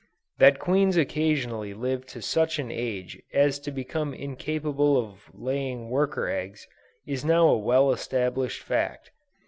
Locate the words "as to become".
3.33-4.15